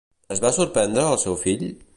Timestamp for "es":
0.35-0.39